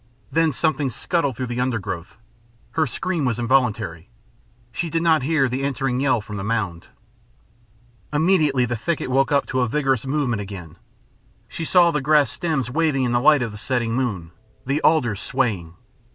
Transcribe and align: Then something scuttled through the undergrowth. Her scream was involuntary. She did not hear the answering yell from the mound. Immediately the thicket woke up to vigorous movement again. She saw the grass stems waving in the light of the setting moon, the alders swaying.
Then 0.31 0.51
something 0.51 0.89
scuttled 0.89 1.37
through 1.37 1.45
the 1.45 1.59
undergrowth. 1.61 2.17
Her 2.71 2.87
scream 2.87 3.23
was 3.23 3.37
involuntary. 3.37 4.09
She 4.71 4.89
did 4.89 5.03
not 5.03 5.21
hear 5.21 5.47
the 5.47 5.63
answering 5.63 5.99
yell 5.99 6.21
from 6.21 6.37
the 6.37 6.43
mound. 6.43 6.87
Immediately 8.11 8.65
the 8.65 8.75
thicket 8.75 9.11
woke 9.11 9.31
up 9.31 9.45
to 9.45 9.63
vigorous 9.67 10.07
movement 10.07 10.41
again. 10.41 10.75
She 11.47 11.65
saw 11.65 11.91
the 11.91 12.01
grass 12.01 12.31
stems 12.31 12.71
waving 12.71 13.03
in 13.03 13.11
the 13.11 13.21
light 13.21 13.43
of 13.43 13.51
the 13.51 13.59
setting 13.59 13.93
moon, 13.93 14.31
the 14.65 14.81
alders 14.81 15.21
swaying. 15.21 15.75